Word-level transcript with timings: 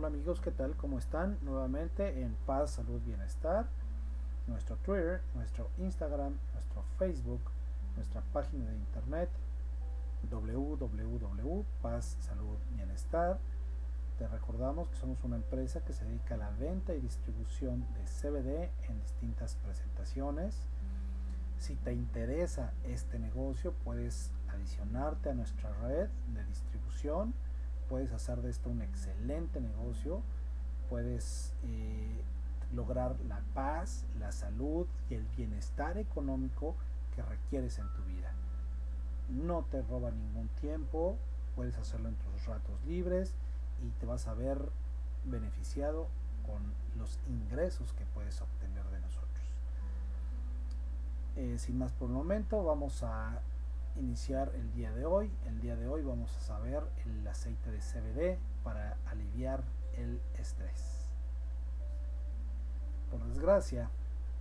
Hola 0.00 0.08
amigos, 0.08 0.40
¿qué 0.40 0.50
tal? 0.50 0.74
¿Cómo 0.78 0.98
están? 0.98 1.36
Nuevamente 1.42 2.22
en 2.22 2.34
Paz, 2.46 2.70
Salud, 2.70 3.02
Bienestar. 3.02 3.66
Nuestro 4.46 4.76
Twitter, 4.76 5.20
nuestro 5.34 5.68
Instagram, 5.76 6.38
nuestro 6.54 6.82
Facebook, 6.98 7.42
nuestra 7.96 8.22
página 8.32 8.64
de 8.70 8.76
internet 8.76 9.28
www.paz, 10.30 12.16
salud, 12.18 12.56
bienestar. 12.74 13.40
Te 14.18 14.26
recordamos 14.26 14.88
que 14.88 14.96
somos 14.96 15.22
una 15.22 15.36
empresa 15.36 15.84
que 15.84 15.92
se 15.92 16.06
dedica 16.06 16.34
a 16.36 16.38
la 16.38 16.50
venta 16.52 16.94
y 16.94 17.00
distribución 17.00 17.86
de 17.92 18.04
CBD 18.04 18.70
en 18.88 19.02
distintas 19.02 19.56
presentaciones. 19.56 20.62
Si 21.58 21.76
te 21.76 21.92
interesa 21.92 22.72
este 22.84 23.18
negocio, 23.18 23.74
puedes 23.84 24.30
adicionarte 24.48 25.28
a 25.28 25.34
nuestra 25.34 25.70
red 25.82 26.08
de 26.32 26.42
distribución 26.46 27.34
puedes 27.90 28.12
hacer 28.12 28.40
de 28.40 28.50
esto 28.50 28.70
un 28.70 28.82
excelente 28.82 29.60
negocio, 29.60 30.22
puedes 30.88 31.52
eh, 31.64 32.22
lograr 32.72 33.16
la 33.28 33.40
paz, 33.52 34.06
la 34.20 34.30
salud 34.30 34.86
y 35.10 35.14
el 35.14 35.26
bienestar 35.36 35.98
económico 35.98 36.76
que 37.14 37.22
requieres 37.22 37.80
en 37.80 37.92
tu 37.94 38.04
vida. 38.04 38.32
No 39.28 39.64
te 39.72 39.82
roba 39.82 40.12
ningún 40.12 40.48
tiempo, 40.60 41.18
puedes 41.56 41.76
hacerlo 41.78 42.08
en 42.08 42.14
tus 42.14 42.46
ratos 42.46 42.80
libres 42.86 43.34
y 43.84 43.90
te 43.98 44.06
vas 44.06 44.28
a 44.28 44.34
ver 44.34 44.70
beneficiado 45.24 46.06
con 46.46 46.62
los 46.96 47.18
ingresos 47.28 47.92
que 47.94 48.06
puedes 48.14 48.40
obtener 48.40 48.84
de 48.84 49.00
nosotros. 49.00 49.44
Eh, 51.34 51.58
sin 51.58 51.76
más 51.76 51.90
por 51.92 52.08
el 52.08 52.14
momento, 52.14 52.62
vamos 52.62 53.02
a 53.02 53.40
iniciar 53.96 54.52
el 54.54 54.72
día 54.72 54.92
de 54.92 55.04
hoy. 55.04 55.30
El 55.46 55.60
día 55.60 55.76
de 55.76 55.88
hoy 55.88 56.02
vamos 56.02 56.34
a 56.36 56.40
saber 56.40 56.82
el 57.04 57.26
aceite 57.26 57.70
de 57.70 57.78
CBD 57.78 58.38
para 58.62 58.96
aliviar 59.06 59.62
el 59.96 60.20
estrés. 60.38 61.12
Por 63.10 63.24
desgracia, 63.24 63.90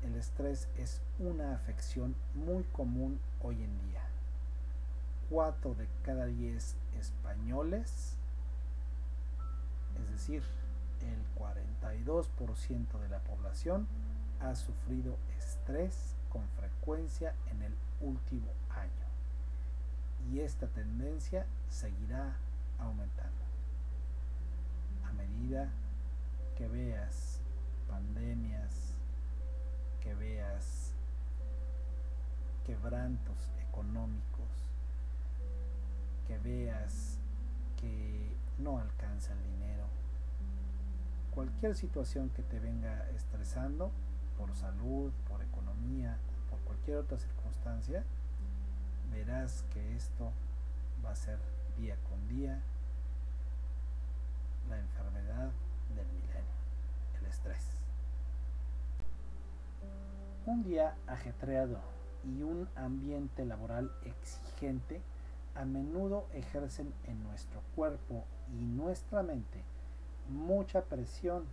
el 0.03 0.15
estrés 0.15 0.69
es 0.77 1.01
una 1.17 1.53
afección 1.53 2.15
muy 2.35 2.63
común 2.65 3.19
hoy 3.41 3.63
en 3.63 3.79
día. 3.89 4.03
4 5.29 5.75
de 5.75 5.87
cada 6.03 6.25
10 6.25 6.75
españoles, 6.99 8.15
es 10.01 10.11
decir, 10.11 10.43
el 11.01 11.41
42% 11.41 12.99
de 12.99 13.09
la 13.09 13.19
población, 13.19 13.87
ha 14.39 14.55
sufrido 14.55 15.17
estrés 15.37 16.15
con 16.29 16.47
frecuencia 16.49 17.35
en 17.51 17.61
el 17.61 17.75
último 18.01 18.47
año 18.69 18.98
y 20.31 20.39
esta 20.39 20.67
tendencia 20.67 21.45
seguirá 21.69 22.37
aumentando. 22.77 23.43
A 25.07 25.13
medida 25.13 25.69
que 26.55 26.67
veas 26.67 27.41
pandemias, 27.87 28.95
que 30.01 30.13
veas 30.15 30.93
quebrantos 32.65 33.51
económicos, 33.69 34.69
que 36.27 36.37
veas 36.37 37.17
que 37.77 38.35
no 38.59 38.77
alcanza 38.77 39.33
el 39.33 39.43
dinero, 39.43 39.85
cualquier 41.33 41.75
situación 41.75 42.29
que 42.29 42.43
te 42.43 42.59
venga 42.59 43.09
estresando 43.15 43.91
por 44.37 44.55
salud, 44.55 45.11
por 45.27 45.41
economía, 45.41 46.17
por 46.49 46.59
cualquier 46.59 46.97
otra 46.97 47.17
circunstancia, 47.17 48.03
verás 49.11 49.63
que 49.73 49.95
esto 49.95 50.31
va 51.03 51.11
a 51.11 51.15
ser 51.15 51.39
día 51.77 51.95
con 52.09 52.27
día 52.27 52.61
la 54.69 54.79
enfermedad 54.79 55.49
del 55.95 56.07
milenio, 56.07 56.55
el 57.19 57.25
estrés. 57.25 57.65
Un 60.45 60.63
día 60.63 60.95
ajetreado 61.07 61.79
y 62.23 62.43
un 62.43 62.67
ambiente 62.75 63.45
laboral 63.45 63.91
exigente 64.03 65.01
a 65.55 65.65
menudo 65.65 66.25
ejercen 66.33 66.93
en 67.05 67.23
nuestro 67.23 67.61
cuerpo 67.75 68.23
y 68.51 68.63
nuestra 68.63 69.23
mente 69.23 69.63
mucha 70.29 70.81
presión 70.83 71.43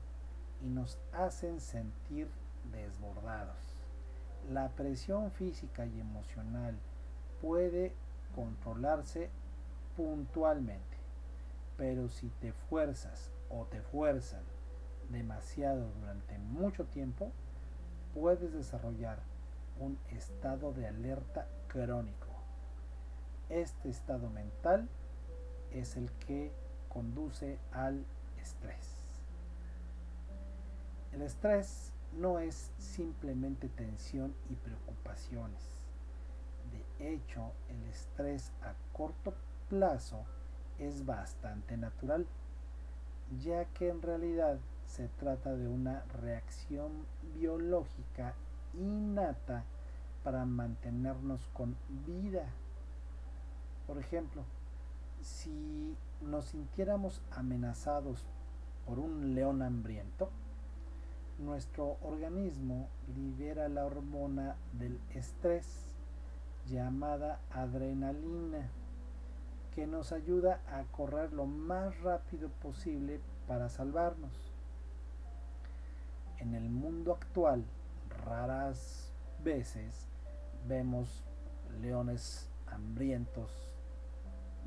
y 0.62 0.68
nos 0.68 0.98
hacen 1.12 1.60
sentir 1.60 2.28
desbordados. 2.72 3.56
La 4.50 4.68
presión 4.68 5.30
física 5.32 5.86
y 5.86 6.00
emocional 6.00 6.76
puede 7.46 7.92
controlarse 8.34 9.30
puntualmente, 9.96 10.96
pero 11.76 12.08
si 12.08 12.28
te 12.40 12.52
fuerzas 12.52 13.30
o 13.50 13.66
te 13.66 13.80
fuerzan 13.82 14.42
demasiado 15.10 15.86
durante 16.00 16.38
mucho 16.38 16.86
tiempo, 16.86 17.30
puedes 18.14 18.52
desarrollar 18.52 19.20
un 19.78 19.96
estado 20.10 20.72
de 20.72 20.88
alerta 20.88 21.46
crónico. 21.68 22.26
Este 23.48 23.90
estado 23.90 24.28
mental 24.28 24.88
es 25.70 25.96
el 25.96 26.10
que 26.26 26.50
conduce 26.88 27.60
al 27.70 28.04
estrés. 28.42 28.90
El 31.12 31.22
estrés 31.22 31.92
no 32.18 32.40
es 32.40 32.72
simplemente 32.76 33.68
tensión 33.68 34.34
y 34.50 34.56
preocupaciones 34.56 35.75
hecho, 37.00 37.52
el 37.68 37.82
estrés 37.84 38.52
a 38.62 38.74
corto 38.92 39.34
plazo 39.68 40.24
es 40.78 41.04
bastante 41.04 41.76
natural, 41.76 42.26
ya 43.42 43.64
que 43.66 43.88
en 43.88 44.02
realidad 44.02 44.58
se 44.86 45.08
trata 45.08 45.54
de 45.54 45.68
una 45.68 46.04
reacción 46.20 46.92
biológica 47.34 48.34
innata 48.74 49.64
para 50.22 50.44
mantenernos 50.44 51.48
con 51.52 51.76
vida. 52.06 52.46
Por 53.86 53.98
ejemplo, 53.98 54.42
si 55.22 55.96
nos 56.20 56.46
sintiéramos 56.46 57.20
amenazados 57.30 58.24
por 58.86 58.98
un 58.98 59.34
león 59.34 59.62
hambriento, 59.62 60.30
nuestro 61.38 61.96
organismo 62.02 62.88
libera 63.14 63.68
la 63.68 63.84
hormona 63.84 64.56
del 64.72 64.98
estrés 65.14 65.85
llamada 66.68 67.40
adrenalina 67.50 68.68
que 69.74 69.86
nos 69.86 70.12
ayuda 70.12 70.60
a 70.68 70.84
correr 70.84 71.32
lo 71.32 71.46
más 71.46 72.00
rápido 72.00 72.48
posible 72.48 73.20
para 73.46 73.68
salvarnos. 73.68 74.52
En 76.38 76.54
el 76.54 76.68
mundo 76.68 77.12
actual, 77.12 77.64
raras 78.24 79.12
veces 79.44 80.06
vemos 80.66 81.24
leones 81.80 82.48
hambrientos 82.66 83.50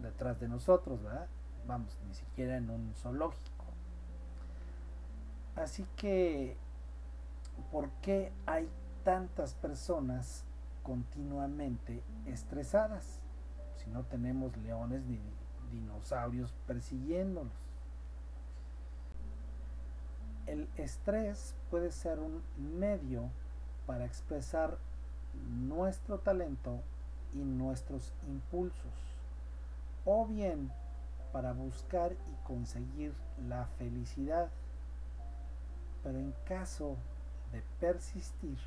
detrás 0.01 0.39
de 0.39 0.47
nosotros, 0.47 1.01
¿verdad? 1.03 1.27
Vamos, 1.67 1.97
ni 2.07 2.13
siquiera 2.13 2.57
en 2.57 2.69
un 2.69 2.93
zoológico. 2.95 3.65
Así 5.55 5.85
que, 5.95 6.55
¿por 7.71 7.89
qué 8.01 8.31
hay 8.45 8.69
tantas 9.03 9.53
personas 9.55 10.45
continuamente 10.83 12.01
estresadas, 12.25 13.21
si 13.77 13.89
no 13.89 14.03
tenemos 14.03 14.55
leones 14.57 15.03
ni 15.05 15.19
dinosaurios 15.71 16.53
persiguiéndolos. 16.67 17.53
El 20.47 20.67
estrés 20.77 21.55
puede 21.69 21.91
ser 21.91 22.19
un 22.19 22.41
medio 22.57 23.29
para 23.85 24.05
expresar 24.05 24.77
nuestro 25.67 26.19
talento 26.19 26.79
y 27.33 27.37
nuestros 27.37 28.13
impulsos, 28.27 28.93
o 30.05 30.25
bien 30.25 30.71
para 31.31 31.53
buscar 31.53 32.13
y 32.13 32.47
conseguir 32.47 33.13
la 33.47 33.67
felicidad. 33.77 34.49
Pero 36.03 36.17
en 36.17 36.33
caso 36.45 36.95
de 37.51 37.61
persistir, 37.79 38.57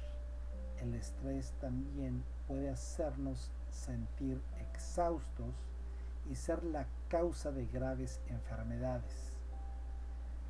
el 0.82 0.94
estrés 0.94 1.52
también 1.60 2.24
puede 2.48 2.68
hacernos 2.68 3.50
sentir 3.70 4.40
exhaustos 4.60 5.54
y 6.30 6.34
ser 6.34 6.64
la 6.64 6.86
causa 7.08 7.52
de 7.52 7.66
graves 7.66 8.20
enfermedades. 8.26 9.32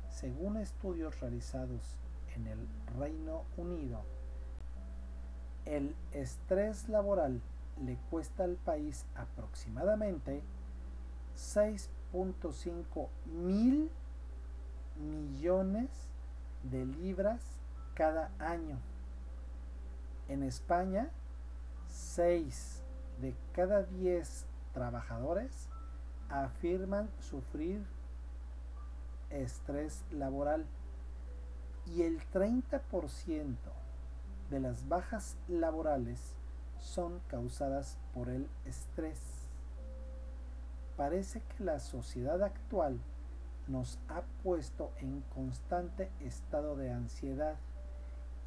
Según 0.09 0.57
estudios 0.57 1.19
realizados 1.19 1.97
en 2.35 2.47
el 2.47 2.67
Reino 2.97 3.43
Unido, 3.57 4.01
el 5.65 5.95
estrés 6.11 6.89
laboral 6.89 7.41
le 7.83 7.97
cuesta 8.09 8.43
al 8.43 8.55
país 8.55 9.05
aproximadamente 9.15 10.41
6.5 11.35 13.07
mil 13.25 13.89
millones 14.99 15.89
de 16.63 16.85
libras 16.85 17.41
cada 17.95 18.31
año. 18.39 18.79
En 20.27 20.43
España, 20.43 21.09
6 21.89 22.81
de 23.21 23.35
cada 23.53 23.83
10 23.83 24.45
trabajadores 24.73 25.69
afirman 26.29 27.09
sufrir 27.19 27.85
estrés 29.29 30.03
laboral 30.11 30.65
y 31.85 32.03
el 32.03 32.19
30% 32.31 33.55
de 34.49 34.59
las 34.59 34.87
bajas 34.87 35.37
laborales 35.47 36.33
son 36.79 37.19
causadas 37.27 37.97
por 38.13 38.29
el 38.29 38.47
estrés. 38.65 39.19
Parece 40.97 41.41
que 41.41 41.63
la 41.63 41.79
sociedad 41.79 42.41
actual 42.43 42.99
nos 43.67 43.99
ha 44.09 44.21
puesto 44.43 44.91
en 44.97 45.21
constante 45.33 46.11
estado 46.19 46.75
de 46.75 46.91
ansiedad 46.91 47.55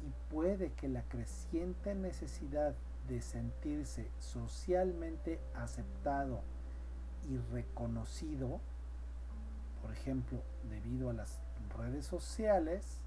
y 0.05 0.31
puede 0.31 0.71
que 0.73 0.87
la 0.87 1.03
creciente 1.03 1.95
necesidad 1.95 2.75
de 3.07 3.21
sentirse 3.21 4.09
socialmente 4.19 5.39
aceptado 5.55 6.41
y 7.29 7.37
reconocido, 7.53 8.59
por 9.81 9.91
ejemplo, 9.91 10.39
debido 10.69 11.09
a 11.09 11.13
las 11.13 11.41
redes 11.77 12.05
sociales, 12.05 12.99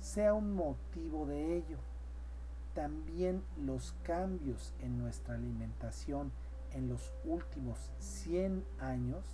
sea 0.00 0.34
un 0.34 0.54
motivo 0.54 1.26
de 1.26 1.56
ello. 1.56 1.78
También 2.74 3.42
los 3.56 3.94
cambios 4.02 4.72
en 4.80 4.98
nuestra 4.98 5.34
alimentación 5.34 6.30
en 6.72 6.88
los 6.88 7.12
últimos 7.24 7.90
100 7.98 8.64
años 8.78 9.24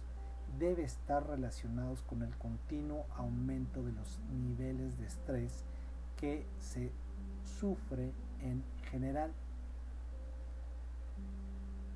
debe 0.58 0.84
estar 0.84 1.26
relacionados 1.26 2.02
con 2.02 2.22
el 2.22 2.34
continuo 2.36 3.06
aumento 3.16 3.82
de 3.82 3.92
los 3.92 4.20
niveles 4.30 4.98
de 4.98 5.06
estrés 5.06 5.64
que 6.16 6.46
se 6.58 6.92
sufre 7.44 8.12
en 8.40 8.64
general. 8.90 9.32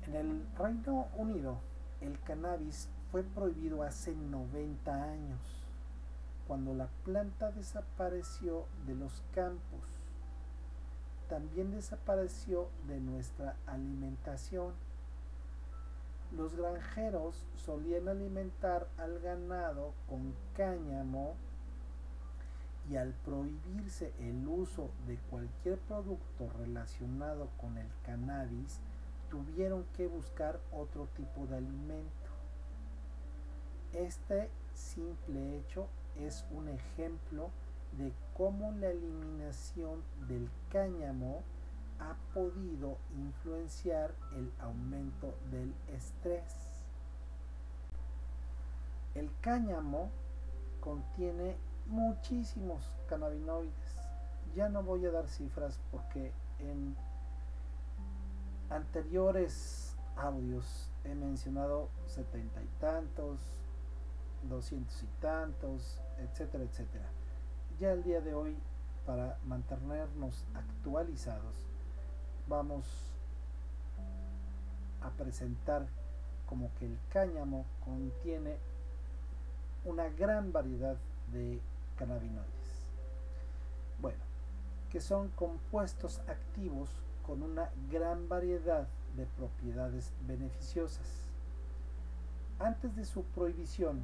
En 0.03 0.15
el 0.15 0.45
Reino 0.57 1.07
Unido, 1.17 1.59
el 2.01 2.19
cannabis 2.21 2.89
fue 3.11 3.23
prohibido 3.23 3.83
hace 3.83 4.15
90 4.15 5.03
años, 5.03 5.39
cuando 6.47 6.73
la 6.73 6.87
planta 7.03 7.51
desapareció 7.51 8.65
de 8.87 8.95
los 8.95 9.23
campos. 9.33 9.81
También 11.27 11.71
desapareció 11.71 12.69
de 12.87 12.99
nuestra 12.99 13.55
alimentación 13.67 14.73
los 16.31 16.55
granjeros 16.55 17.43
solían 17.55 18.07
alimentar 18.07 18.87
al 18.97 19.19
ganado 19.19 19.93
con 20.07 20.35
cáñamo 20.55 21.35
y 22.89 22.97
al 22.97 23.13
prohibirse 23.13 24.13
el 24.19 24.47
uso 24.47 24.89
de 25.05 25.17
cualquier 25.29 25.77
producto 25.79 26.49
relacionado 26.57 27.49
con 27.59 27.77
el 27.77 27.87
cannabis, 28.03 28.79
tuvieron 29.29 29.85
que 29.95 30.07
buscar 30.07 30.59
otro 30.71 31.07
tipo 31.15 31.45
de 31.45 31.57
alimento. 31.57 32.29
Este 33.93 34.49
simple 34.73 35.57
hecho 35.57 35.87
es 36.19 36.45
un 36.51 36.67
ejemplo 36.69 37.49
de 37.97 38.11
cómo 38.35 38.71
la 38.71 38.89
eliminación 38.89 40.01
del 40.27 40.49
cáñamo 40.71 41.41
ha 41.99 42.15
podido 42.33 42.97
influenciar 43.17 44.13
el 44.35 44.51
aumento 44.59 45.35
del 45.51 45.73
estrés. 45.95 46.85
El 49.15 49.29
cáñamo 49.41 50.09
contiene 50.79 51.55
muchísimos 51.89 52.83
cannabinoides. 53.07 53.73
Ya 54.55 54.69
no 54.69 54.83
voy 54.83 55.05
a 55.05 55.11
dar 55.11 55.27
cifras 55.27 55.79
porque 55.91 56.31
en 56.59 56.95
anteriores 58.69 59.95
audios 60.15 60.89
he 61.03 61.15
mencionado 61.15 61.89
setenta 62.07 62.61
y 62.61 62.67
tantos, 62.79 63.39
doscientos 64.47 65.01
y 65.03 65.07
tantos, 65.21 66.01
etcétera, 66.17 66.63
etcétera. 66.63 67.05
Ya 67.79 67.91
el 67.91 68.03
día 68.03 68.21
de 68.21 68.33
hoy, 68.33 68.57
para 69.05 69.37
mantenernos 69.45 70.45
actualizados, 70.53 71.55
vamos 72.47 72.85
a 75.01 75.09
presentar 75.11 75.87
como 76.45 76.73
que 76.75 76.85
el 76.85 76.97
cáñamo 77.09 77.65
contiene 77.85 78.57
una 79.85 80.09
gran 80.09 80.51
variedad 80.51 80.97
de 81.31 81.61
cannabinoides. 81.99 82.89
Bueno, 84.01 84.23
que 84.89 85.01
son 85.01 85.27
compuestos 85.35 86.21
activos 86.27 86.89
con 87.27 87.43
una 87.43 87.69
gran 87.91 88.29
variedad 88.29 88.87
de 89.17 89.25
propiedades 89.25 90.13
beneficiosas. 90.25 91.27
Antes 92.57 92.95
de 92.95 93.05
su 93.05 93.23
prohibición, 93.23 93.99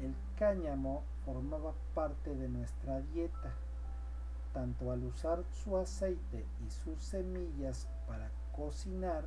el 0.00 0.14
cáñamo 0.38 1.02
formaba 1.24 1.74
parte 1.94 2.34
de 2.34 2.48
nuestra 2.48 3.00
dieta 3.00 3.54
tanto 4.56 4.90
al 4.90 5.04
usar 5.04 5.44
su 5.62 5.76
aceite 5.76 6.46
y 6.66 6.70
sus 6.70 6.98
semillas 7.02 7.86
para 8.06 8.30
cocinar 8.56 9.26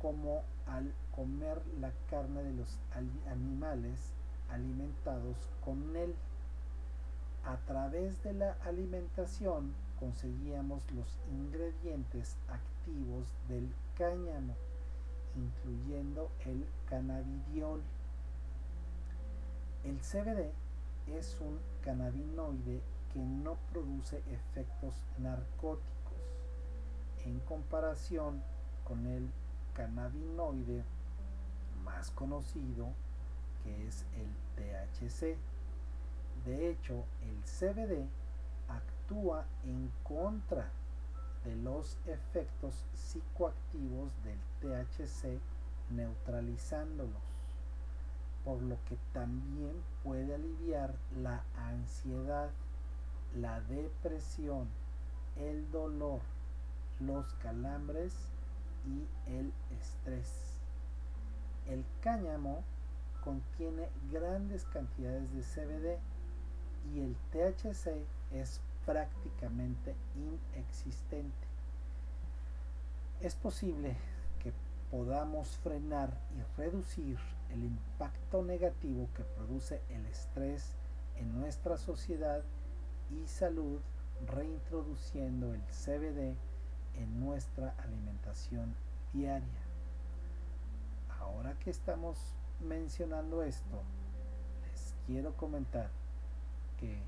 como 0.00 0.44
al 0.66 0.94
comer 1.14 1.60
la 1.78 1.92
carne 2.08 2.42
de 2.42 2.54
los 2.54 2.78
animales 3.30 4.14
alimentados 4.48 5.36
con 5.62 5.94
él. 5.94 6.14
A 7.44 7.56
través 7.66 8.22
de 8.22 8.34
la 8.34 8.52
alimentación 8.64 9.74
conseguíamos 9.98 10.82
los 10.92 11.18
ingredientes 11.30 12.36
activos 12.48 13.26
del 13.48 13.72
cáñamo, 13.96 14.54
incluyendo 15.36 16.30
el 16.46 16.66
cannabidiol. 16.88 17.82
El 19.84 19.98
CBD 20.00 20.52
es 21.06 21.38
un 21.40 21.58
cannabinoide 21.82 22.82
que 23.12 23.20
no 23.20 23.56
produce 23.72 24.22
efectos 24.30 24.94
narcóticos 25.18 25.90
en 27.24 27.40
comparación 27.40 28.42
con 28.84 29.06
el 29.06 29.30
cannabinoide 29.74 30.84
más 31.84 32.10
conocido 32.10 32.88
que 33.62 33.86
es 33.86 34.04
el 34.14 34.28
THC. 34.56 35.49
De 36.44 36.70
hecho, 36.70 37.04
el 37.22 37.42
CBD 37.44 38.06
actúa 38.68 39.44
en 39.64 39.90
contra 40.02 40.70
de 41.44 41.56
los 41.56 41.96
efectos 42.06 42.84
psicoactivos 42.94 44.12
del 44.24 44.38
THC 44.60 45.40
neutralizándolos, 45.90 47.22
por 48.44 48.62
lo 48.62 48.76
que 48.86 48.96
también 49.12 49.82
puede 50.02 50.34
aliviar 50.34 50.94
la 51.22 51.42
ansiedad 51.56 52.50
la 53.34 53.60
depresión, 53.60 54.68
el 55.36 55.70
dolor, 55.70 56.20
los 56.98 57.32
calambres 57.34 58.12
y 58.86 59.06
el 59.30 59.52
estrés. 59.78 60.58
El 61.68 61.84
cáñamo 62.00 62.62
contiene 63.22 63.88
grandes 64.10 64.64
cantidades 64.66 65.32
de 65.32 65.42
CBD 65.42 65.98
y 66.92 67.00
el 67.00 67.16
THC 67.32 68.04
es 68.32 68.60
prácticamente 68.86 69.94
inexistente. 70.16 71.46
Es 73.20 73.34
posible 73.34 73.96
que 74.42 74.52
podamos 74.90 75.48
frenar 75.58 76.18
y 76.36 76.60
reducir 76.60 77.18
el 77.50 77.64
impacto 77.64 78.42
negativo 78.42 79.08
que 79.14 79.22
produce 79.22 79.80
el 79.90 80.06
estrés 80.06 80.72
en 81.16 81.38
nuestra 81.38 81.76
sociedad 81.76 82.42
y 83.10 83.26
salud 83.26 83.80
reintroduciendo 84.26 85.54
el 85.54 85.62
CBD 85.62 86.36
en 86.96 87.20
nuestra 87.20 87.74
alimentación 87.78 88.74
diaria. 89.12 89.48
Ahora 91.20 91.54
que 91.58 91.70
estamos 91.70 92.18
mencionando 92.60 93.42
esto, 93.42 93.82
les 94.70 94.94
quiero 95.06 95.36
comentar 95.36 95.90
que 96.80 97.02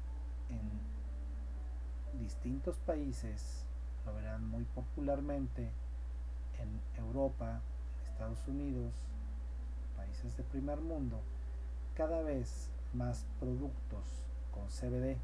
en 0.51 2.21
distintos 2.21 2.77
países, 2.79 3.65
lo 4.07 4.15
verán 4.15 4.47
muy 4.49 4.65
popularmente 4.65 5.71
en 6.59 6.81
Europa, 7.03 7.61
Estados 8.05 8.47
Unidos, 8.47 8.93
países 9.97 10.37
de 10.37 10.45
primer 10.45 10.81
mundo, 10.81 11.21
cada 11.95 12.23
vez 12.23 12.71
más 12.93 13.25
productos 13.41 14.27
con 14.53 14.69
CBD 14.69 15.19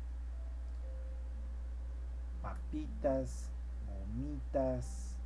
papitas, 2.42 3.50
gomitas, 3.86 5.16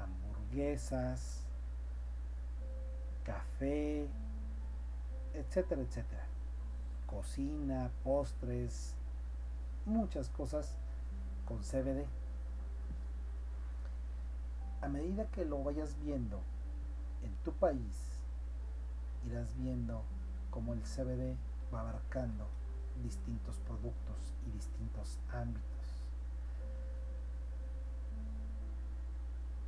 hamburguesas, 0.00 1.42
café, 3.24 4.08
etcétera, 5.34 5.82
etcétera. 5.82 6.35
Cocina, 7.06 7.90
postres, 8.04 8.94
muchas 9.84 10.28
cosas 10.28 10.76
con 11.46 11.58
CBD. 11.58 12.04
A 14.82 14.88
medida 14.88 15.26
que 15.26 15.44
lo 15.44 15.62
vayas 15.62 15.96
viendo 16.02 16.40
en 17.22 17.32
tu 17.44 17.52
país, 17.52 18.20
irás 19.26 19.56
viendo 19.56 20.02
cómo 20.50 20.74
el 20.74 20.82
CBD 20.82 21.36
va 21.72 21.80
abarcando 21.80 22.46
distintos 23.02 23.58
productos 23.60 24.16
y 24.46 24.50
distintos 24.52 25.18
ámbitos. 25.32 25.66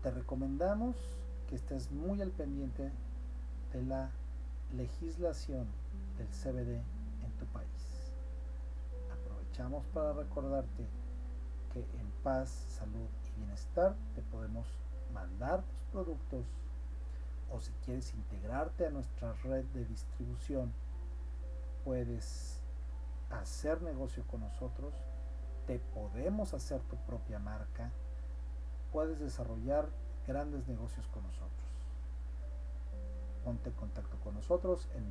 Te 0.03 0.11
recomendamos 0.11 0.97
que 1.49 1.57
estés 1.57 1.91
muy 1.91 2.21
al 2.23 2.31
pendiente 2.31 2.91
de 3.73 3.83
la 3.83 4.11
legislación 4.77 5.67
del 6.17 6.29
CBD. 6.29 6.98
Para 9.93 10.13
recordarte 10.13 10.87
que 11.73 11.81
en 11.81 12.11
paz, 12.23 12.49
salud 12.49 13.09
y 13.27 13.41
bienestar 13.41 13.97
te 14.15 14.23
podemos 14.23 14.69
mandar 15.13 15.65
tus 15.65 15.81
productos 15.91 16.47
o 17.51 17.59
si 17.59 17.73
quieres 17.85 18.15
integrarte 18.15 18.87
a 18.87 18.91
nuestra 18.91 19.33
red 19.43 19.65
de 19.75 19.85
distribución, 19.85 20.73
puedes 21.85 22.63
hacer 23.31 23.83
negocio 23.83 24.23
con 24.29 24.43
nosotros, 24.43 24.95
te 25.67 25.81
podemos 25.81 26.55
hacer 26.55 26.81
tu 26.83 26.95
propia 26.99 27.41
marca, 27.41 27.91
puedes 28.93 29.19
desarrollar 29.19 29.89
grandes 30.25 30.69
negocios 30.69 31.09
con 31.09 31.25
nosotros. 31.25 31.51
Ponte 33.45 33.71
en 33.71 33.75
contacto 33.75 34.19
con 34.21 34.37
nosotros 34.37 34.89
en 34.95 35.11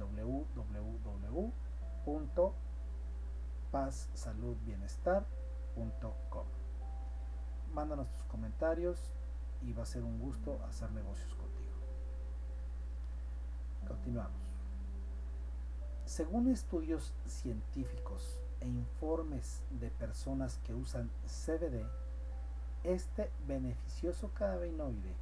www.pazsaludbienestar.com. 3.72 6.46
Mándanos 7.74 8.10
tus 8.10 8.24
comentarios 8.24 9.14
y 9.62 9.72
va 9.74 9.84
a 9.84 9.86
ser 9.86 10.04
un 10.04 10.20
gusto 10.20 10.60
hacer 10.68 10.92
negocios 10.92 11.34
contigo. 11.36 11.72
Continuamos. 13.88 14.42
Según 16.06 16.50
estudios 16.50 17.14
científicos 17.26 18.42
e 18.62 18.68
informes 18.68 19.62
de 19.72 19.90
personas 19.92 20.58
que 20.64 20.74
usan 20.74 21.12
CBD, 21.26 21.86
este 22.84 23.30
beneficioso 23.46 24.32
cannabinoide 24.34 25.14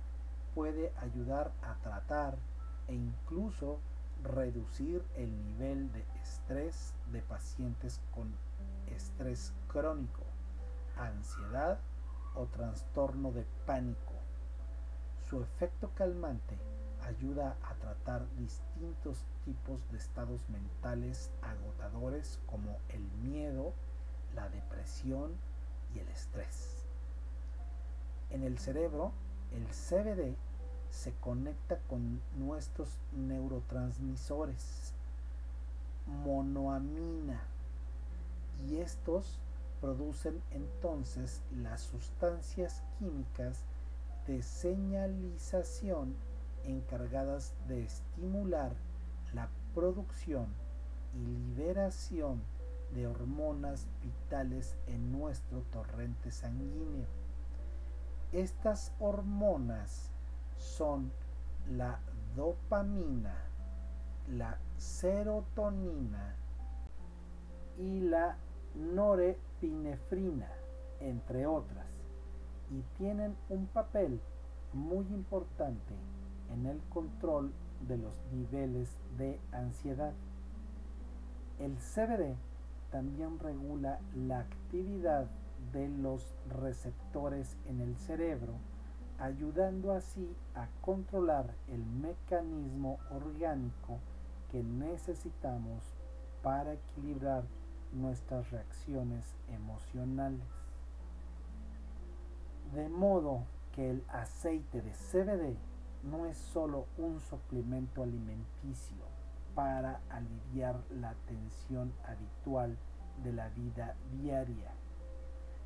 puede 0.53 0.93
ayudar 0.97 1.51
a 1.61 1.75
tratar 1.81 2.37
e 2.87 2.93
incluso 2.93 3.79
reducir 4.23 5.03
el 5.15 5.29
nivel 5.45 5.91
de 5.91 6.03
estrés 6.21 6.93
de 7.11 7.21
pacientes 7.21 8.01
con 8.13 8.33
estrés 8.87 9.53
crónico, 9.67 10.23
ansiedad 10.97 11.79
o 12.35 12.45
trastorno 12.45 13.31
de 13.31 13.45
pánico. 13.65 14.13
Su 15.29 15.41
efecto 15.41 15.91
calmante 15.95 16.57
ayuda 17.07 17.55
a 17.63 17.73
tratar 17.75 18.25
distintos 18.37 19.23
tipos 19.43 19.79
de 19.91 19.97
estados 19.97 20.41
mentales 20.49 21.31
agotadores 21.41 22.39
como 22.47 22.77
el 22.89 23.01
miedo, 23.29 23.73
la 24.35 24.49
depresión 24.49 25.31
y 25.93 25.99
el 25.99 26.07
estrés. 26.09 26.85
En 28.29 28.43
el 28.43 28.57
cerebro, 28.57 29.11
el 29.51 29.65
CBD 29.67 30.35
se 30.95 31.11
conecta 31.19 31.77
con 31.89 32.21
nuestros 32.37 32.97
neurotransmisores 33.11 34.93
monoamina 36.07 37.41
y 38.69 38.77
estos 38.77 39.39
producen 39.81 40.41
entonces 40.51 41.41
las 41.61 41.81
sustancias 41.81 42.81
químicas 42.97 43.65
de 44.25 44.41
señalización 44.41 46.15
encargadas 46.63 47.53
de 47.67 47.83
estimular 47.83 48.71
la 49.33 49.49
producción 49.73 50.47
y 51.13 51.25
liberación 51.25 52.41
de 52.93 53.07
hormonas 53.07 53.87
vitales 54.01 54.75
en 54.87 55.11
nuestro 55.11 55.61
torrente 55.71 56.31
sanguíneo. 56.31 57.07
Estas 58.31 58.93
hormonas 58.99 60.14
son 60.57 61.11
la 61.69 61.99
dopamina, 62.35 63.35
la 64.29 64.57
serotonina 64.77 66.35
y 67.77 68.01
la 68.01 68.37
norepinefrina, 68.75 70.49
entre 70.99 71.45
otras, 71.45 71.87
y 72.71 72.81
tienen 72.97 73.35
un 73.49 73.67
papel 73.67 74.19
muy 74.73 75.05
importante 75.07 75.93
en 76.53 76.65
el 76.65 76.79
control 76.89 77.51
de 77.87 77.97
los 77.97 78.13
niveles 78.31 78.95
de 79.17 79.39
ansiedad. 79.51 80.13
El 81.59 81.77
CBD 81.77 82.35
también 82.91 83.39
regula 83.39 83.99
la 84.13 84.39
actividad 84.39 85.27
de 85.71 85.87
los 85.89 86.33
receptores 86.49 87.57
en 87.67 87.81
el 87.81 87.95
cerebro, 87.97 88.53
ayudando 89.19 89.93
así 89.93 90.35
a 90.55 90.67
controlar 90.81 91.53
el 91.67 91.85
mecanismo 91.85 92.99
orgánico 93.11 93.99
que 94.51 94.63
necesitamos 94.63 95.83
para 96.41 96.73
equilibrar 96.73 97.43
nuestras 97.91 98.51
reacciones 98.51 99.35
emocionales. 99.49 100.41
De 102.73 102.89
modo 102.89 103.43
que 103.73 103.89
el 103.89 104.03
aceite 104.09 104.81
de 104.81 104.91
CBD 104.91 105.57
no 106.03 106.25
es 106.25 106.37
solo 106.37 106.85
un 106.97 107.19
suplemento 107.19 108.03
alimenticio 108.03 109.05
para 109.55 110.01
aliviar 110.09 110.75
la 110.91 111.13
tensión 111.27 111.93
habitual 112.05 112.77
de 113.23 113.31
la 113.31 113.49
vida 113.49 113.95
diaria, 114.11 114.71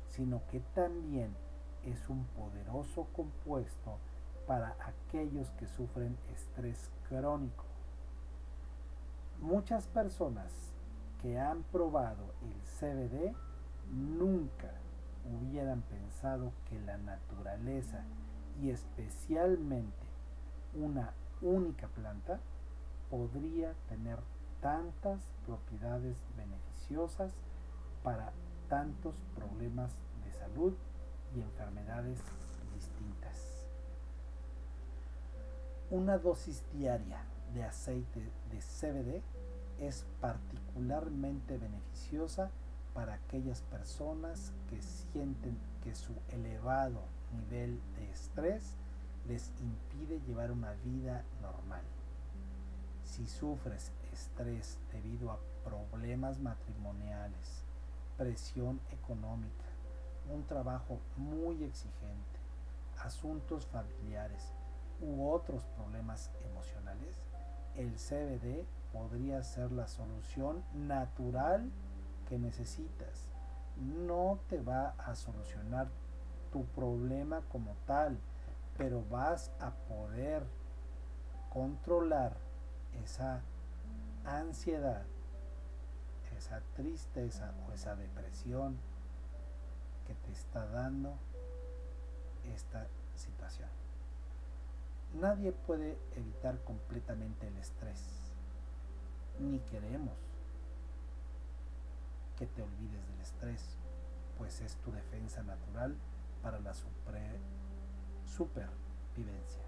sino 0.08 0.40
que 0.46 0.60
también 0.74 1.34
es 1.84 2.08
un 2.08 2.24
poderoso 2.36 3.06
compuesto 3.12 3.98
para 4.46 4.76
aquellos 4.80 5.50
que 5.52 5.66
sufren 5.66 6.16
estrés 6.32 6.90
crónico. 7.08 7.64
Muchas 9.40 9.86
personas 9.86 10.52
que 11.22 11.38
han 11.38 11.62
probado 11.64 12.34
el 12.42 12.54
CBD 12.78 13.34
nunca 13.90 14.72
hubieran 15.24 15.82
pensado 15.82 16.52
que 16.68 16.80
la 16.80 16.98
naturaleza 16.98 18.04
y 18.60 18.70
especialmente 18.70 20.06
una 20.74 21.12
única 21.40 21.88
planta 21.88 22.40
podría 23.08 23.74
tener 23.88 24.18
tantas 24.60 25.20
propiedades 25.46 26.16
beneficiosas 26.36 27.32
para 28.02 28.32
tantos 28.68 29.14
problemas 29.34 29.92
de 30.24 30.32
salud 30.32 30.74
y 31.34 31.40
enfermedades 31.40 32.18
distintas. 32.74 33.66
Una 35.90 36.18
dosis 36.18 36.62
diaria 36.72 37.24
de 37.54 37.64
aceite 37.64 38.20
de 38.50 38.58
CBD 38.58 39.22
es 39.80 40.04
particularmente 40.20 41.58
beneficiosa 41.58 42.50
para 42.94 43.14
aquellas 43.14 43.62
personas 43.62 44.52
que 44.68 44.80
sienten 44.82 45.58
que 45.82 45.94
su 45.94 46.12
elevado 46.28 47.00
nivel 47.32 47.80
de 47.96 48.10
estrés 48.10 48.74
les 49.26 49.52
impide 49.60 50.20
llevar 50.26 50.50
una 50.50 50.72
vida 50.84 51.24
normal. 51.40 51.82
Si 53.04 53.26
sufres 53.26 53.92
estrés 54.12 54.78
debido 54.92 55.30
a 55.30 55.38
problemas 55.64 56.38
matrimoniales, 56.40 57.64
presión 58.16 58.80
económica, 58.90 59.69
un 60.32 60.44
trabajo 60.44 60.98
muy 61.16 61.64
exigente, 61.64 62.38
asuntos 62.98 63.66
familiares 63.66 64.52
u 65.00 65.30
otros 65.30 65.64
problemas 65.76 66.30
emocionales, 66.44 67.16
el 67.76 67.94
CBD 67.96 68.64
podría 68.92 69.42
ser 69.42 69.72
la 69.72 69.86
solución 69.86 70.62
natural 70.74 71.70
que 72.28 72.38
necesitas. 72.38 73.32
No 73.76 74.38
te 74.48 74.60
va 74.60 74.94
a 74.98 75.14
solucionar 75.14 75.88
tu 76.52 76.64
problema 76.66 77.42
como 77.52 77.74
tal, 77.86 78.18
pero 78.76 79.04
vas 79.10 79.50
a 79.60 79.70
poder 79.70 80.42
controlar 81.50 82.36
esa 83.02 83.40
ansiedad, 84.24 85.02
esa 86.36 86.60
tristeza 86.74 87.52
o 87.66 87.72
esa 87.72 87.94
depresión 87.96 88.76
te 90.14 90.32
está 90.32 90.66
dando 90.66 91.14
esta 92.54 92.86
situación. 93.14 93.68
Nadie 95.14 95.52
puede 95.52 95.98
evitar 96.16 96.62
completamente 96.64 97.48
el 97.48 97.56
estrés, 97.56 98.32
ni 99.38 99.58
queremos 99.60 100.14
que 102.36 102.46
te 102.46 102.62
olvides 102.62 103.06
del 103.08 103.20
estrés, 103.20 103.76
pues 104.38 104.60
es 104.60 104.76
tu 104.76 104.92
defensa 104.92 105.42
natural 105.42 105.96
para 106.42 106.60
la 106.60 106.72
supervivencia. 108.24 109.62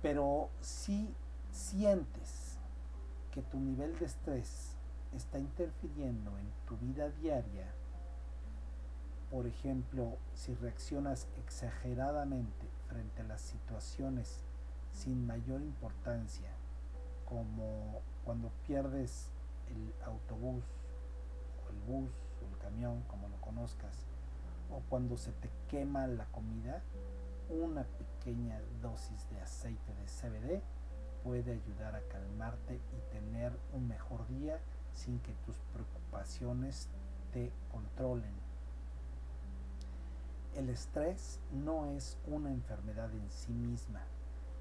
Pero 0.00 0.48
si 0.60 1.14
sientes 1.50 2.58
que 3.30 3.42
tu 3.42 3.60
nivel 3.60 3.98
de 3.98 4.06
estrés 4.06 4.76
está 5.14 5.38
interfiriendo 5.38 6.36
en 6.38 6.50
tu 6.66 6.76
vida 6.76 7.08
diaria, 7.10 7.66
por 9.30 9.46
ejemplo, 9.46 10.18
si 10.34 10.54
reaccionas 10.54 11.28
exageradamente 11.36 12.68
frente 12.88 13.22
a 13.22 13.26
las 13.26 13.40
situaciones 13.40 14.42
sin 14.92 15.26
mayor 15.26 15.60
importancia, 15.62 16.50
como 17.26 18.00
cuando 18.24 18.50
pierdes 18.66 19.30
el 19.68 19.94
autobús 20.04 20.64
o 21.64 21.70
el 21.70 21.78
bus 21.80 22.10
o 22.42 22.52
el 22.52 22.58
camión, 22.58 23.02
como 23.02 23.28
lo 23.28 23.40
conozcas, 23.40 24.04
o 24.70 24.80
cuando 24.88 25.16
se 25.16 25.32
te 25.32 25.48
quema 25.68 26.06
la 26.08 26.26
comida, 26.26 26.82
una 27.48 27.84
pequeña 27.84 28.60
dosis 28.82 29.28
de 29.30 29.40
aceite 29.40 29.92
de 29.94 30.06
CBD 30.06 30.62
puede 31.22 31.52
ayudar 31.52 31.94
a 31.94 32.02
calmarte 32.02 32.74
y 32.74 33.12
tener 33.12 33.52
un 33.72 33.86
mejor 33.88 34.26
día 34.28 34.58
sin 35.00 35.18
que 35.20 35.32
tus 35.46 35.56
preocupaciones 35.72 36.88
te 37.32 37.50
controlen. 37.72 38.34
El 40.54 40.68
estrés 40.68 41.40
no 41.52 41.86
es 41.86 42.18
una 42.26 42.50
enfermedad 42.50 43.10
en 43.14 43.30
sí 43.30 43.52
misma, 43.52 44.02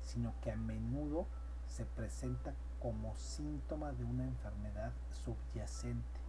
sino 0.02 0.34
que 0.42 0.52
a 0.52 0.56
menudo 0.56 1.26
se 1.68 1.86
presenta 1.86 2.54
como 2.80 3.16
síntoma 3.16 3.92
de 3.92 4.06
una 4.06 4.24
enfermedad 4.24 4.94
subyacente. 5.12 6.20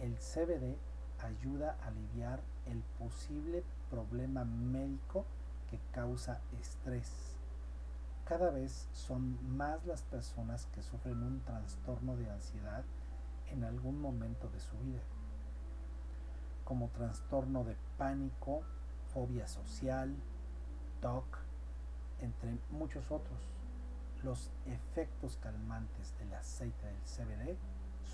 El 0.00 0.16
CBD 0.18 0.76
ayuda 1.18 1.78
a 1.82 1.88
aliviar 1.88 2.40
el 2.66 2.82
posible 2.98 3.64
problema 3.90 4.44
médico 4.44 5.24
que 5.68 5.80
causa 5.90 6.40
estrés. 6.60 7.36
Cada 8.24 8.50
vez 8.50 8.88
son 8.92 9.56
más 9.56 9.84
las 9.86 10.02
personas 10.02 10.66
que 10.66 10.82
sufren 10.82 11.22
un 11.22 11.40
trastorno 11.40 12.16
de 12.16 12.30
ansiedad 12.30 12.84
en 13.50 13.64
algún 13.64 14.00
momento 14.00 14.48
de 14.48 14.60
su 14.60 14.76
vida, 14.78 15.02
como 16.64 16.88
trastorno 16.88 17.64
de 17.64 17.76
pánico, 17.96 18.62
fobia 19.12 19.46
social, 19.46 20.14
TOC, 21.00 21.24
entre 22.20 22.58
muchos 22.70 23.10
otros. 23.10 23.38
Los 24.22 24.50
efectos 24.66 25.36
calmantes 25.36 26.16
del 26.18 26.34
aceite 26.34 26.86
del 26.86 27.00
CBD 27.02 27.56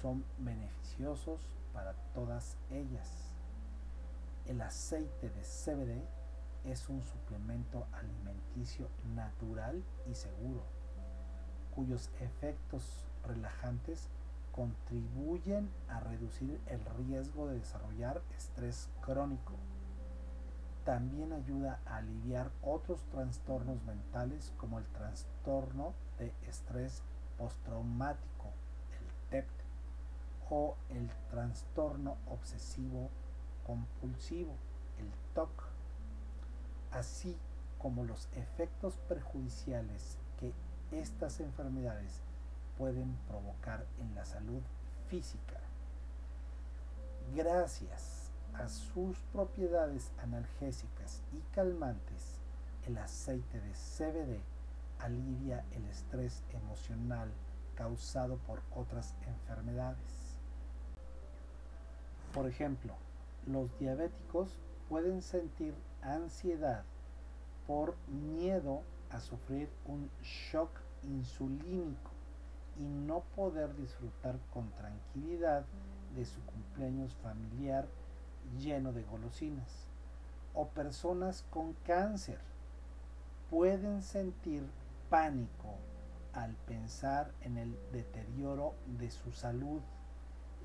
son 0.00 0.24
beneficiosos 0.38 1.40
para 1.72 1.94
todas 2.14 2.56
ellas. 2.70 3.32
El 4.46 4.60
aceite 4.60 5.30
de 5.30 5.42
CBD 5.42 6.02
es 6.64 6.88
un 6.88 7.02
suplemento 7.02 7.86
alimenticio 7.92 8.88
natural 9.14 9.82
y 10.10 10.14
seguro, 10.14 10.62
cuyos 11.74 12.10
efectos 12.20 13.06
relajantes 13.24 14.08
contribuyen 14.52 15.70
a 15.88 16.00
reducir 16.00 16.60
el 16.66 16.84
riesgo 17.06 17.48
de 17.48 17.58
desarrollar 17.58 18.22
estrés 18.36 18.88
crónico. 19.00 19.54
También 20.84 21.32
ayuda 21.32 21.80
a 21.86 21.96
aliviar 21.96 22.50
otros 22.62 23.00
trastornos 23.10 23.82
mentales 23.84 24.52
como 24.56 24.78
el 24.78 24.86
trastorno 24.86 25.94
de 26.18 26.32
estrés 26.48 27.02
postraumático, 27.38 28.46
el 29.00 29.30
TEPT, 29.30 29.62
o 30.54 30.76
el 30.90 31.08
trastorno 31.30 32.18
obsesivo 32.26 33.08
compulsivo, 33.66 34.52
el 34.98 35.10
TOC, 35.34 35.50
así 36.90 37.38
como 37.78 38.04
los 38.04 38.28
efectos 38.34 38.98
perjudiciales 39.08 40.18
que 40.38 40.52
estas 40.90 41.40
enfermedades 41.40 42.20
pueden 42.78 43.16
provocar 43.28 43.86
en 44.00 44.14
la 44.14 44.24
salud 44.24 44.62
física. 45.08 45.60
Gracias 47.34 48.30
a 48.54 48.68
sus 48.68 49.18
propiedades 49.32 50.10
analgésicas 50.22 51.22
y 51.32 51.40
calmantes, 51.54 52.38
el 52.86 52.98
aceite 52.98 53.60
de 53.60 53.72
CBD 53.72 54.40
alivia 54.98 55.64
el 55.72 55.84
estrés 55.86 56.42
emocional 56.52 57.28
causado 57.74 58.36
por 58.38 58.60
otras 58.76 59.14
enfermedades. 59.26 60.38
Por 62.32 62.46
ejemplo, 62.46 62.94
los 63.46 63.76
diabéticos 63.78 64.58
pueden 64.88 65.22
sentir 65.22 65.74
ansiedad 66.02 66.84
por 67.66 67.96
miedo 68.08 68.82
a 69.10 69.20
sufrir 69.20 69.68
un 69.86 70.10
shock 70.22 70.70
insulínico 71.02 72.11
y 72.82 72.84
no 72.84 73.20
poder 73.36 73.76
disfrutar 73.76 74.38
con 74.52 74.68
tranquilidad 74.72 75.64
de 76.16 76.24
su 76.24 76.40
cumpleaños 76.42 77.14
familiar 77.22 77.86
lleno 78.58 78.92
de 78.92 79.04
golosinas. 79.04 79.86
O 80.54 80.66
personas 80.68 81.44
con 81.50 81.74
cáncer 81.86 82.40
pueden 83.50 84.02
sentir 84.02 84.64
pánico 85.08 85.76
al 86.32 86.54
pensar 86.66 87.30
en 87.42 87.56
el 87.56 87.78
deterioro 87.92 88.74
de 88.98 89.10
su 89.10 89.32
salud, 89.32 89.80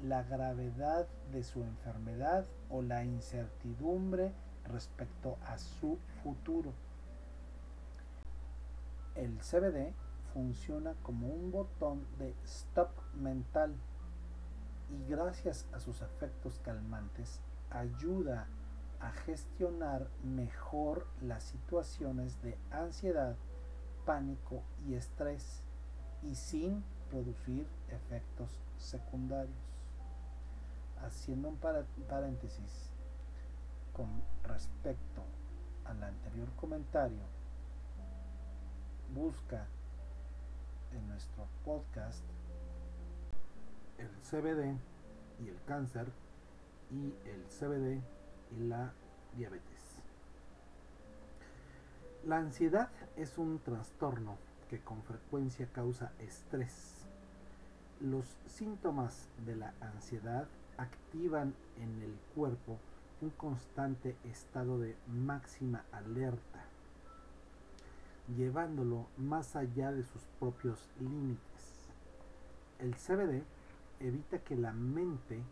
la 0.04 0.24
gravedad 0.24 1.08
de 1.32 1.44
su 1.44 1.64
enfermedad 1.64 2.46
o 2.70 2.82
la 2.82 3.04
incertidumbre 3.04 4.34
respecto 4.66 5.38
a 5.46 5.58
su 5.58 6.00
futuro. 6.24 6.74
El 9.16 9.38
CBD 9.40 9.94
funciona 10.34 10.94
como 11.04 11.28
un 11.28 11.52
botón 11.52 12.06
de 12.18 12.36
stop 12.46 12.90
mental 13.16 13.76
y 14.90 15.10
gracias 15.10 15.68
a 15.74 15.80
sus 15.80 16.02
efectos 16.02 16.60
calmantes 16.60 17.42
ayuda 17.70 18.48
a 19.00 19.12
gestionar 19.12 20.08
mejor 20.24 21.08
las 21.22 21.44
situaciones 21.44 22.42
de 22.42 22.58
ansiedad, 22.72 23.36
pánico 24.06 24.64
y 24.88 24.96
estrés 24.96 25.62
y 26.24 26.36
sin 26.36 26.84
producir 27.10 27.68
efectos 27.90 28.50
secundarios. 28.78 29.56
Haciendo 31.04 31.50
un 31.50 31.58
paréntesis 31.58 32.92
con 33.94 34.08
respecto 34.44 35.22
al 35.86 36.04
anterior 36.04 36.50
comentario, 36.56 37.22
busca 39.14 39.68
en 40.94 41.08
nuestro 41.08 41.48
podcast 41.66 42.24
el 43.98 44.10
CBD 44.22 44.78
y 45.44 45.50
el 45.50 45.62
cáncer 45.66 46.08
y 46.92 47.14
el 47.28 47.44
CBD 47.50 48.02
y 48.56 48.64
la 48.68 48.94
diabetes. 49.36 50.02
La 52.26 52.38
ansiedad 52.38 52.90
es 53.16 53.38
un 53.38 53.60
trastorno 53.60 54.38
que 54.70 54.80
con 54.80 55.02
frecuencia 55.04 55.68
causa 55.72 56.12
estrés. 56.20 57.08
Los 58.00 58.38
síntomas 58.46 59.30
de 59.46 59.56
la 59.56 59.74
ansiedad 59.82 60.48
activan 60.78 61.56
en 61.78 62.02
el 62.02 62.14
cuerpo 62.36 62.78
un 63.22 63.32
constante 63.32 64.16
estado 64.24 64.80
de 64.80 64.96
máxima 65.08 65.84
alerta 65.92 66.67
llevándolo 68.36 69.08
más 69.18 69.56
allá 69.56 69.92
de 69.92 70.04
sus 70.04 70.22
propios 70.40 70.90
límites. 71.00 71.90
El 72.80 72.96
CBD 72.96 73.44
evita 74.00 74.40
que 74.40 74.56
la 74.56 74.74
mente 74.74 75.44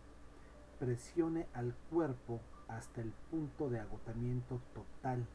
presione 0.79 1.47
al 1.53 1.73
cuerpo 1.89 2.41
hasta 2.67 3.01
el 3.01 3.11
punto 3.31 3.69
de 3.69 3.79
agotamiento 3.79 4.59
total, 4.73 5.25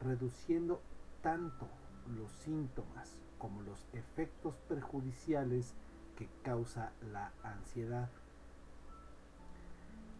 reduciendo 0.00 0.80
tanto 1.22 1.68
los 2.16 2.30
síntomas 2.32 3.16
como 3.38 3.62
los 3.62 3.86
efectos 3.92 4.54
perjudiciales 4.68 5.74
que 6.16 6.28
causa 6.42 6.92
la 7.12 7.32
ansiedad. 7.42 8.10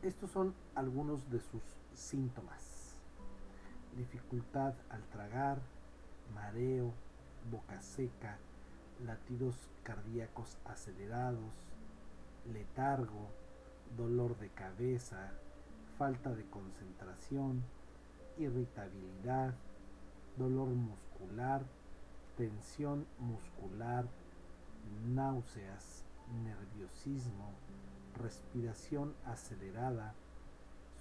Estos 0.03 0.31
son 0.31 0.55
algunos 0.75 1.31
de 1.31 1.41
sus 1.41 1.63
síntomas. 1.95 2.97
Dificultad 3.97 4.75
al 4.89 5.03
tragar, 5.11 5.61
mareo, 6.35 6.93
boca 7.51 7.81
seca, 7.81 8.39
latidos 9.05 9.57
cardíacos 9.83 10.57
acelerados, 10.65 11.53
letargo, 12.53 13.29
dolor 13.97 14.37
de 14.39 14.49
cabeza, 14.51 15.33
falta 15.99 16.31
de 16.35 16.45
concentración, 16.45 17.63
irritabilidad, 18.39 19.55
dolor 20.37 20.69
muscular, 20.69 21.63
tensión 22.37 23.07
muscular, 23.19 24.07
náuseas, 25.15 26.05
nerviosismo, 26.45 27.53
respiración 28.17 29.15
acelerada, 29.27 30.15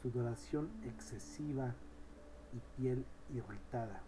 sudoración 0.01 0.69
excesiva 0.83 1.73
y 2.53 2.59
piel 2.77 3.05
irritada. 3.33 4.01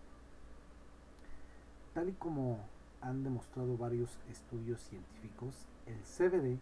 Tal 1.94 2.08
y 2.08 2.14
como 2.14 2.58
han 3.02 3.24
demostrado 3.24 3.78
varios 3.78 4.18
estudios 4.30 4.80
científicos, 4.80 5.68
El 5.86 6.00
CBD 6.04 6.58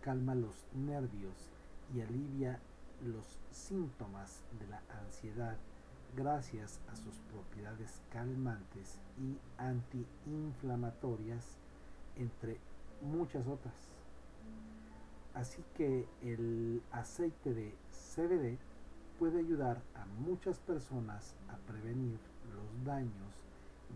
calma 0.00 0.34
los 0.34 0.64
nervios 0.72 1.50
y 1.94 2.00
alivia 2.00 2.58
los 3.04 3.38
síntomas 3.50 4.42
de 4.58 4.66
la 4.68 4.80
ansiedad 5.02 5.58
gracias 6.16 6.80
a 6.90 6.96
sus 6.96 7.20
propiedades 7.30 8.00
calmantes 8.10 8.98
y 9.18 9.36
antiinflamatorias, 9.58 11.58
entre 12.16 12.58
muchas 13.02 13.46
otras. 13.46 13.74
Así 15.34 15.62
que 15.74 16.08
el 16.22 16.82
aceite 16.92 17.52
de 17.52 17.74
CBD 17.90 18.56
puede 19.18 19.40
ayudar 19.40 19.82
a 19.94 20.06
muchas 20.06 20.60
personas 20.60 21.34
a 21.48 21.56
prevenir 21.70 22.18
los 22.54 22.84
daños 22.84 23.31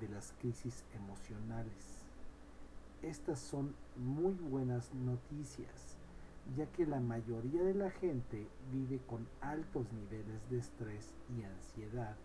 de 0.01 0.09
las 0.09 0.33
crisis 0.41 0.85
emocionales. 0.95 2.03
Estas 3.03 3.39
son 3.39 3.75
muy 3.97 4.35
buenas 4.35 4.93
noticias, 4.95 5.97
ya 6.57 6.67
que 6.67 6.87
la 6.87 7.01
mayoría 7.01 7.63
de 7.63 7.75
la 7.75 7.91
gente 7.91 8.47
vive 8.73 9.01
con 9.07 9.27
altos 9.41 9.87
niveles 9.93 10.49
de 10.51 10.59
estrés 10.59 11.15
y 11.37 11.43
ansiedad 11.43 12.17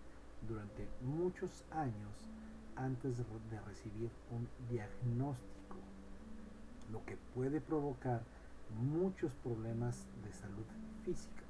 durante 0.47 0.88
muchos 1.01 1.63
años 1.71 2.29
antes 2.75 3.17
de 3.17 3.62
recibir 3.62 4.10
un 4.31 4.47
diagnóstico, 4.69 5.77
lo 6.91 7.03
que 7.05 7.17
puede 7.36 7.62
provocar 7.62 8.23
muchos 8.79 9.34
problemas 9.36 10.05
de 10.23 10.34
salud 10.34 10.65
física. 11.03 11.43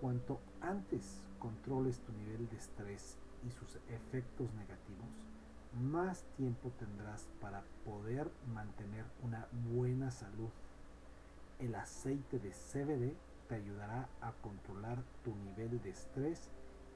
Cuanto 0.00 0.38
antes 0.60 1.20
controles 1.38 1.98
tu 2.00 2.12
nivel 2.12 2.48
de 2.48 2.56
estrés 2.56 3.16
y 3.46 3.50
sus 3.50 3.76
efectos 3.88 4.52
negativos, 4.54 5.08
más 5.74 6.24
tiempo 6.36 6.70
tendrás 6.78 7.28
para 7.40 7.62
poder 7.84 8.30
mantener 8.52 9.04
una 9.22 9.46
buena 9.70 10.10
salud. 10.10 10.50
El 11.58 11.74
aceite 11.74 12.38
de 12.38 12.50
CBD 12.50 13.14
te 13.48 13.56
ayudará 13.56 14.08
a 14.20 14.32
controlar 14.42 15.02
tu 15.24 15.34
nivel 15.34 15.80
de 15.82 15.90
estrés 15.90 16.50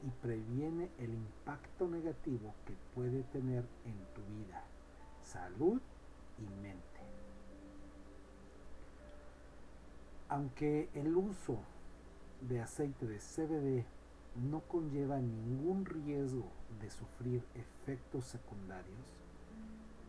y 0.05 0.11
previene 0.23 0.91
el 0.99 1.15
impacto 1.15 1.89
negativo 1.89 2.55
que 2.67 2.75
puede 2.95 3.23
tener 3.25 3.65
en 3.85 3.97
tu 4.15 4.23
vida, 4.37 4.65
salud 5.23 5.81
y 6.39 6.63
mente. 6.63 6.83
Aunque 10.29 10.89
el 10.95 11.17
uso 11.17 11.59
de 12.41 12.61
aceite 12.61 13.07
de 13.07 13.19
CBD 13.19 13.85
no 14.37 14.61
conlleva 14.61 15.19
ningún 15.19 15.85
riesgo 15.85 16.49
de 16.81 16.91
sufrir 16.91 17.45
efectos 17.55 18.25
secundarios, 18.25 19.07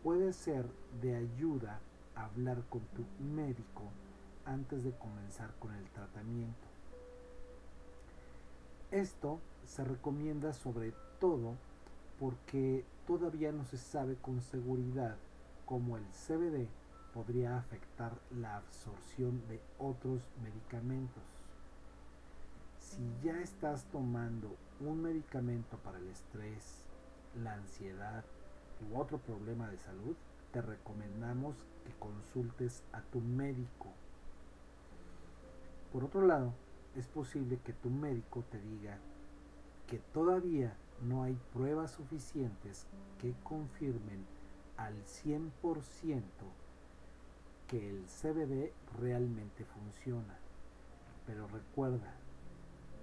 puede 0.02 0.32
ser 0.32 0.66
de 1.00 1.16
ayuda 1.16 1.80
hablar 2.14 2.62
con 2.68 2.80
tu 2.80 3.04
médico 3.22 3.82
antes 4.44 4.84
de 4.84 4.92
comenzar 4.92 5.54
con 5.58 5.74
el 5.74 5.84
tratamiento. 5.90 6.68
Esto 8.90 9.40
se 9.64 9.84
recomienda 9.84 10.52
sobre 10.52 10.92
todo 11.18 11.56
porque 12.20 12.84
todavía 13.06 13.50
no 13.52 13.64
se 13.64 13.76
sabe 13.76 14.16
con 14.16 14.40
seguridad 14.40 15.16
cómo 15.66 15.96
el 15.96 16.04
CBD 16.04 16.68
podría 17.12 17.56
afectar 17.56 18.12
la 18.30 18.56
absorción 18.56 19.46
de 19.48 19.60
otros 19.78 20.22
medicamentos. 20.42 21.22
Si 22.84 23.02
ya 23.24 23.40
estás 23.40 23.82
tomando 23.90 24.54
un 24.78 25.00
medicamento 25.00 25.78
para 25.78 25.96
el 25.96 26.06
estrés, 26.10 26.84
la 27.42 27.54
ansiedad 27.54 28.22
u 28.82 28.98
otro 29.00 29.16
problema 29.16 29.70
de 29.70 29.78
salud, 29.78 30.14
te 30.52 30.60
recomendamos 30.60 31.56
que 31.86 31.92
consultes 31.98 32.82
a 32.92 33.00
tu 33.00 33.20
médico. 33.20 33.88
Por 35.94 36.04
otro 36.04 36.26
lado, 36.26 36.52
es 36.94 37.08
posible 37.08 37.58
que 37.64 37.72
tu 37.72 37.88
médico 37.88 38.44
te 38.52 38.60
diga 38.60 38.98
que 39.88 39.98
todavía 40.12 40.76
no 41.00 41.22
hay 41.22 41.38
pruebas 41.54 41.90
suficientes 41.92 42.86
que 43.18 43.34
confirmen 43.44 44.26
al 44.76 44.94
100% 45.06 46.20
que 47.66 47.88
el 47.88 48.04
CBD 48.04 48.72
realmente 49.00 49.64
funciona. 49.64 50.36
Pero 51.26 51.48
recuerda, 51.48 52.14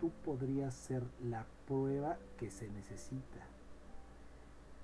tú 0.02 0.10
podrías 0.26 0.74
ser 0.74 1.04
la 1.24 1.46
prueba 1.68 2.18
que 2.40 2.50
se 2.50 2.68
necesita. 2.72 3.46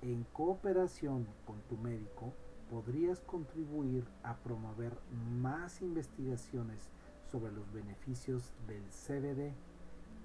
En 0.00 0.22
cooperación 0.32 1.26
con 1.44 1.60
tu 1.62 1.76
médico, 1.76 2.32
podrías 2.70 3.18
contribuir 3.22 4.04
a 4.22 4.36
promover 4.36 4.92
más 5.40 5.82
investigaciones 5.82 6.88
sobre 7.32 7.50
los 7.50 7.72
beneficios 7.72 8.52
del 8.68 8.84
CBD 8.90 9.52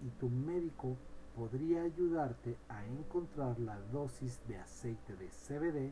y 0.05 0.09
tu 0.19 0.29
médico 0.29 0.95
podría 1.35 1.81
ayudarte 1.81 2.55
a 2.69 2.85
encontrar 2.85 3.59
la 3.59 3.79
dosis 3.91 4.39
de 4.47 4.57
aceite 4.57 5.15
de 5.15 5.29
CBD 5.29 5.91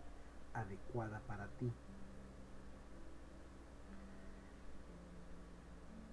adecuada 0.53 1.21
para 1.21 1.47
ti. 1.57 1.71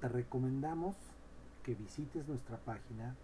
Te 0.00 0.08
recomendamos 0.08 0.96
que 1.68 1.74
visites 1.74 2.26
nuestra 2.26 2.56
página, 2.56 3.14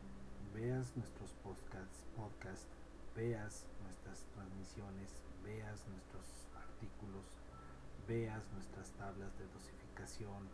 veas 0.52 0.94
nuestros 0.98 1.33
podcasts, 1.42 2.04
podcast, 2.14 2.68
veas 3.16 3.64
nuestras 3.83 4.26
transmisiones, 4.35 5.22
veas 5.42 5.83
nuestros 5.88 6.26
artículos, 6.54 7.24
veas 8.07 8.42
nuestras 8.52 8.90
tablas 8.98 9.35
de 9.38 9.46
dosificación, 9.46 10.50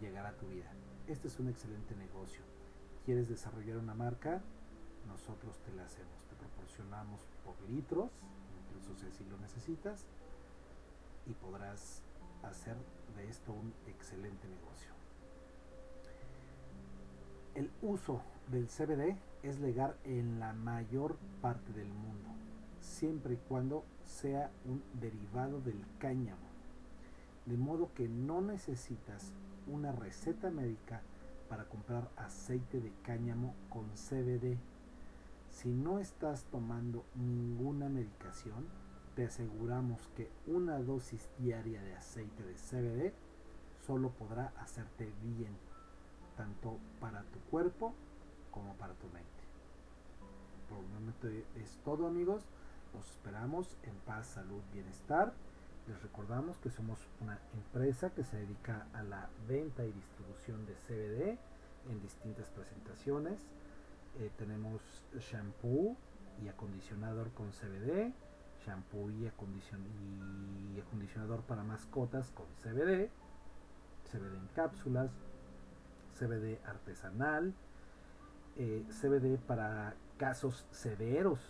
llegará 0.00 0.30
a 0.30 0.36
tu 0.36 0.46
vida. 0.48 0.70
Este 1.06 1.28
es 1.28 1.38
un 1.38 1.48
excelente 1.48 1.94
negocio. 1.96 2.42
¿Quieres 3.04 3.28
desarrollar 3.28 3.76
una 3.76 3.94
marca? 3.94 4.40
Nosotros 5.06 5.58
te 5.58 5.72
la 5.74 5.84
hacemos. 5.84 6.24
Te 6.28 6.36
proporcionamos 6.36 7.20
por 7.44 7.60
litros, 7.68 8.10
incluso 8.62 8.94
si 9.16 9.24
lo 9.24 9.36
necesitas, 9.38 10.06
y 11.26 11.32
podrás 11.34 12.02
hacer 12.48 12.76
de 13.16 13.28
esto 13.28 13.52
un 13.52 13.72
excelente 13.86 14.48
negocio. 14.48 14.92
El 17.54 17.70
uso 17.82 18.20
del 18.50 18.66
CBD 18.66 19.16
es 19.42 19.60
legal 19.60 19.96
en 20.04 20.40
la 20.40 20.52
mayor 20.52 21.16
parte 21.40 21.72
del 21.72 21.88
mundo, 21.88 22.30
siempre 22.80 23.34
y 23.34 23.38
cuando 23.48 23.84
sea 24.04 24.50
un 24.64 24.82
derivado 25.00 25.60
del 25.60 25.80
cáñamo, 25.98 26.48
de 27.46 27.56
modo 27.56 27.90
que 27.94 28.08
no 28.08 28.40
necesitas 28.40 29.32
una 29.66 29.92
receta 29.92 30.50
médica 30.50 31.02
para 31.48 31.68
comprar 31.68 32.08
aceite 32.16 32.80
de 32.80 32.92
cáñamo 33.02 33.54
con 33.68 33.88
CBD. 33.90 34.58
Si 35.50 35.68
no 35.68 36.00
estás 36.00 36.44
tomando 36.44 37.04
ninguna 37.14 37.88
medicación, 37.88 38.66
te 39.14 39.26
aseguramos 39.26 40.08
que 40.16 40.28
una 40.46 40.78
dosis 40.78 41.28
diaria 41.38 41.80
de 41.82 41.94
aceite 41.94 42.42
de 42.42 42.54
CBD 42.54 43.12
solo 43.86 44.10
podrá 44.10 44.52
hacerte 44.58 45.12
bien, 45.22 45.56
tanto 46.36 46.78
para 47.00 47.22
tu 47.24 47.38
cuerpo 47.50 47.94
como 48.50 48.74
para 48.74 48.94
tu 48.94 49.06
mente. 49.08 49.28
Por 50.68 50.78
el 50.78 50.86
momento 50.86 51.28
es 51.28 51.78
todo 51.84 52.06
amigos, 52.06 52.44
nos 52.94 53.08
esperamos 53.10 53.76
en 53.84 53.94
paz, 54.06 54.26
salud, 54.26 54.62
bienestar. 54.72 55.32
Les 55.86 56.02
recordamos 56.02 56.56
que 56.58 56.70
somos 56.70 56.98
una 57.20 57.38
empresa 57.52 58.10
que 58.10 58.24
se 58.24 58.38
dedica 58.38 58.86
a 58.94 59.02
la 59.02 59.28
venta 59.46 59.84
y 59.84 59.92
distribución 59.92 60.64
de 60.66 60.74
CBD 60.74 61.38
en 61.90 62.00
distintas 62.00 62.48
presentaciones. 62.50 63.38
Eh, 64.18 64.30
tenemos 64.38 64.80
shampoo 65.18 65.96
y 66.42 66.48
acondicionador 66.48 67.30
con 67.32 67.50
CBD, 67.50 68.12
shampoo 68.66 69.10
y, 69.10 69.26
acondicionador 70.78 71.42
para 71.42 71.62
mascotas 71.62 72.30
con 72.30 72.46
CBD, 72.62 73.10
CBD 74.10 74.36
en 74.36 74.48
cápsulas, 74.54 75.10
CBD 76.18 76.58
artesanal, 76.66 77.54
eh, 78.56 78.84
CBD 78.90 79.38
para 79.38 79.94
casos 80.16 80.66
severos 80.70 81.40